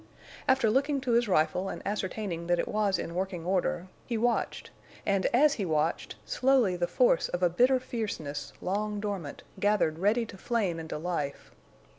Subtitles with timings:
[0.47, 4.71] After looking to his rifle and ascertaining that it was in working order, he watched,
[5.05, 10.25] and as he watched, slowly the force of a bitter fierceness, long dormant, gathered ready
[10.25, 11.51] to flame into life.